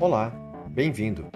Olá, 0.00 0.32
bem-vindo. 0.66 1.26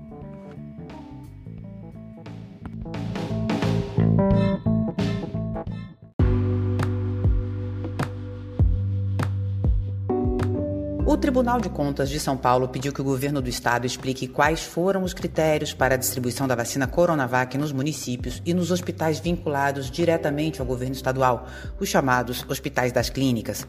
O 11.08 11.16
Tribunal 11.16 11.62
de 11.62 11.70
Contas 11.70 12.10
de 12.10 12.20
São 12.20 12.36
Paulo 12.36 12.68
pediu 12.68 12.92
que 12.92 13.00
o 13.00 13.04
governo 13.04 13.40
do 13.40 13.48
estado 13.48 13.86
explique 13.86 14.28
quais 14.28 14.63
foram 14.63 15.04
os 15.04 15.13
critérios 15.13 15.72
para 15.72 15.94
a 15.94 15.98
distribuição 15.98 16.48
da 16.48 16.55
vacina 16.55 16.88
Coronavac 16.88 17.55
nos 17.59 17.72
municípios 17.72 18.41
e 18.44 18.55
nos 18.55 18.72
hospitais 18.72 19.20
vinculados 19.20 19.91
diretamente 19.91 20.60
ao 20.60 20.66
governo 20.66 20.96
estadual, 20.96 21.48
os 21.80 21.88
chamados 21.88 22.44
hospitais 22.49 22.91
das 22.91 23.12
clínicas. 23.12 23.68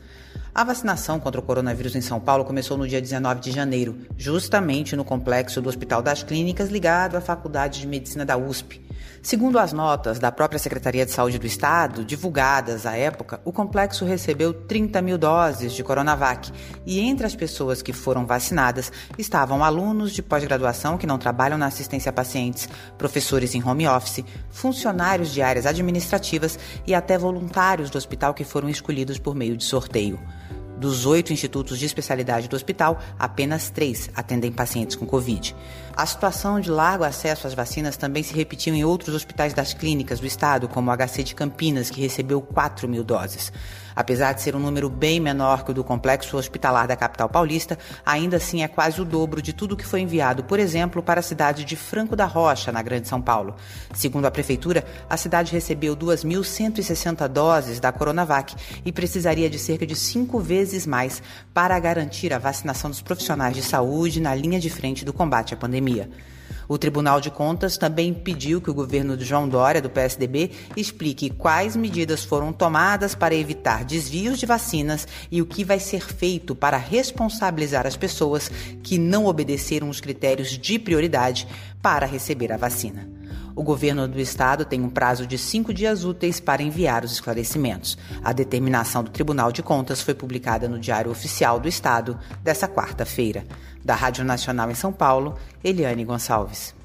A 0.54 0.64
vacinação 0.64 1.20
contra 1.20 1.38
o 1.38 1.44
coronavírus 1.44 1.94
em 1.94 2.00
São 2.00 2.18
Paulo 2.18 2.42
começou 2.42 2.78
no 2.78 2.88
dia 2.88 3.02
19 3.02 3.38
de 3.42 3.50
janeiro, 3.50 3.98
justamente 4.16 4.96
no 4.96 5.04
complexo 5.04 5.60
do 5.60 5.68
Hospital 5.68 6.00
das 6.00 6.22
Clínicas 6.22 6.70
ligado 6.70 7.16
à 7.16 7.20
Faculdade 7.20 7.80
de 7.80 7.86
Medicina 7.86 8.24
da 8.24 8.38
USP. 8.38 8.85
Segundo 9.22 9.58
as 9.58 9.72
notas 9.72 10.20
da 10.20 10.30
própria 10.30 10.58
Secretaria 10.58 11.04
de 11.04 11.10
Saúde 11.10 11.38
do 11.38 11.46
Estado, 11.46 12.04
divulgadas 12.04 12.86
à 12.86 12.96
época, 12.96 13.40
o 13.44 13.52
complexo 13.52 14.04
recebeu 14.04 14.54
30 14.54 15.02
mil 15.02 15.18
doses 15.18 15.72
de 15.72 15.82
Coronavac 15.82 16.52
e 16.86 17.00
entre 17.00 17.26
as 17.26 17.34
pessoas 17.34 17.82
que 17.82 17.92
foram 17.92 18.24
vacinadas 18.24 18.92
estavam 19.18 19.64
alunos 19.64 20.12
de 20.12 20.22
pós-graduação 20.22 20.96
que 20.96 21.08
não 21.08 21.18
trabalham 21.18 21.58
na 21.58 21.66
assistência 21.66 22.10
a 22.10 22.12
pacientes, 22.12 22.68
professores 22.96 23.54
em 23.54 23.64
home 23.64 23.88
office, 23.88 24.24
funcionários 24.48 25.32
de 25.32 25.42
áreas 25.42 25.66
administrativas 25.66 26.58
e 26.86 26.94
até 26.94 27.18
voluntários 27.18 27.90
do 27.90 27.98
hospital 27.98 28.32
que 28.32 28.44
foram 28.44 28.68
escolhidos 28.68 29.18
por 29.18 29.34
meio 29.34 29.56
de 29.56 29.64
sorteio. 29.64 30.20
Dos 30.76 31.06
oito 31.06 31.32
institutos 31.32 31.78
de 31.78 31.86
especialidade 31.86 32.48
do 32.48 32.56
hospital, 32.56 33.00
apenas 33.18 33.70
três 33.70 34.10
atendem 34.14 34.52
pacientes 34.52 34.94
com 34.94 35.06
Covid. 35.06 35.56
A 35.96 36.04
situação 36.04 36.60
de 36.60 36.70
largo 36.70 37.04
acesso 37.04 37.46
às 37.46 37.54
vacinas 37.54 37.96
também 37.96 38.22
se 38.22 38.34
repetiu 38.34 38.74
em 38.74 38.84
outros 38.84 39.14
hospitais 39.14 39.54
das 39.54 39.72
clínicas 39.72 40.20
do 40.20 40.26
estado, 40.26 40.68
como 40.68 40.90
o 40.90 40.94
HC 40.94 41.22
de 41.22 41.34
Campinas, 41.34 41.88
que 41.88 42.02
recebeu 42.02 42.42
4 42.42 42.86
mil 42.86 43.02
doses. 43.02 43.50
Apesar 43.96 44.34
de 44.34 44.42
ser 44.42 44.54
um 44.54 44.58
número 44.58 44.90
bem 44.90 45.18
menor 45.18 45.64
que 45.64 45.70
o 45.70 45.74
do 45.74 45.82
complexo 45.82 46.36
hospitalar 46.36 46.86
da 46.86 46.94
capital 46.94 47.30
paulista, 47.30 47.78
ainda 48.04 48.36
assim 48.36 48.62
é 48.62 48.68
quase 48.68 49.00
o 49.00 49.06
dobro 49.06 49.40
de 49.40 49.54
tudo 49.54 49.74
que 49.74 49.86
foi 49.86 50.02
enviado, 50.02 50.44
por 50.44 50.60
exemplo, 50.60 51.02
para 51.02 51.20
a 51.20 51.22
cidade 51.22 51.64
de 51.64 51.76
Franco 51.76 52.14
da 52.14 52.26
Rocha, 52.26 52.70
na 52.70 52.82
Grande 52.82 53.08
São 53.08 53.22
Paulo. 53.22 53.54
Segundo 53.94 54.26
a 54.26 54.30
prefeitura, 54.30 54.84
a 55.08 55.16
cidade 55.16 55.50
recebeu 55.50 55.96
2.160 55.96 57.26
doses 57.26 57.80
da 57.80 57.90
Coronavac 57.90 58.54
e 58.84 58.92
precisaria 58.92 59.48
de 59.48 59.58
cerca 59.58 59.86
de 59.86 59.96
cinco 59.96 60.38
vezes 60.40 60.65
mais 60.86 61.22
para 61.54 61.78
garantir 61.78 62.32
a 62.32 62.38
vacinação 62.38 62.90
dos 62.90 63.00
profissionais 63.00 63.54
de 63.54 63.62
saúde 63.62 64.20
na 64.20 64.34
linha 64.34 64.58
de 64.58 64.70
frente 64.70 65.04
do 65.04 65.12
combate 65.12 65.54
à 65.54 65.56
pandemia. 65.56 66.10
O 66.68 66.76
Tribunal 66.76 67.20
de 67.20 67.30
Contas 67.30 67.78
também 67.78 68.12
pediu 68.12 68.60
que 68.60 68.70
o 68.70 68.74
governo 68.74 69.16
de 69.16 69.24
João 69.24 69.48
Dória, 69.48 69.80
do 69.80 69.88
PSDB, 69.88 70.50
explique 70.76 71.30
quais 71.30 71.76
medidas 71.76 72.24
foram 72.24 72.52
tomadas 72.52 73.14
para 73.14 73.34
evitar 73.34 73.84
desvios 73.84 74.38
de 74.38 74.46
vacinas 74.46 75.06
e 75.30 75.40
o 75.40 75.46
que 75.46 75.62
vai 75.62 75.78
ser 75.78 76.02
feito 76.02 76.54
para 76.54 76.76
responsabilizar 76.76 77.86
as 77.86 77.96
pessoas 77.96 78.50
que 78.82 78.98
não 78.98 79.26
obedeceram 79.26 79.88
os 79.88 80.00
critérios 80.00 80.58
de 80.58 80.78
prioridade 80.78 81.46
para 81.80 82.06
receber 82.06 82.52
a 82.52 82.56
vacina. 82.56 83.15
O 83.56 83.62
governo 83.62 84.06
do 84.06 84.20
estado 84.20 84.66
tem 84.66 84.82
um 84.82 84.90
prazo 84.90 85.26
de 85.26 85.38
cinco 85.38 85.72
dias 85.72 86.04
úteis 86.04 86.38
para 86.38 86.62
enviar 86.62 87.06
os 87.06 87.12
esclarecimentos. 87.12 87.96
A 88.22 88.30
determinação 88.30 89.02
do 89.02 89.10
Tribunal 89.10 89.50
de 89.50 89.62
Contas 89.62 90.02
foi 90.02 90.12
publicada 90.12 90.68
no 90.68 90.78
Diário 90.78 91.10
Oficial 91.10 91.58
do 91.58 91.66
Estado 91.66 92.18
dessa 92.42 92.68
quarta-feira. 92.68 93.46
Da 93.82 93.94
Rádio 93.94 94.26
Nacional 94.26 94.70
em 94.70 94.74
São 94.74 94.92
Paulo, 94.92 95.38
Eliane 95.64 96.04
Gonçalves. 96.04 96.75